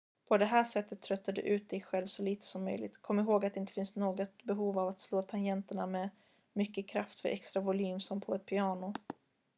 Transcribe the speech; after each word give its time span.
på 0.27 0.37
det 0.37 0.45
här 0.45 0.63
sättet 0.63 1.01
tröttar 1.01 1.33
du 1.33 1.41
ut 1.41 1.69
dig 1.69 1.81
själv 1.81 2.07
så 2.07 2.21
lite 2.23 2.45
som 2.45 2.63
möjligt 2.63 2.97
kom 3.01 3.19
ihåg 3.19 3.45
att 3.45 3.53
det 3.53 3.59
inte 3.59 3.73
finns 3.73 3.95
något 3.95 4.43
behov 4.43 4.79
av 4.79 4.87
att 4.87 4.99
slå 4.99 5.21
tangenterna 5.21 5.87
med 5.87 6.09
mycket 6.53 6.87
kraft 6.89 7.19
för 7.19 7.29
extra 7.29 7.61
volym 7.61 7.99
som 7.99 8.21
på 8.21 8.35
ett 8.35 8.45
piano 8.45 8.93